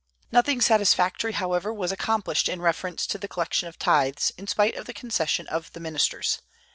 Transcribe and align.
Nothing 0.31 0.61
satisfactory, 0.61 1.33
however, 1.33 1.71
was 1.71 1.91
accomplished 1.91 2.49
in 2.49 2.59
reference 2.59 3.05
to 3.05 3.19
the 3.19 3.27
collection 3.27 3.67
of 3.67 3.77
tithes, 3.77 4.31
in 4.35 4.47
spite 4.47 4.73
of 4.73 4.87
the 4.87 4.93
concession 4.95 5.45
of 5.45 5.71
the 5.73 5.79
ministers. 5.79 6.39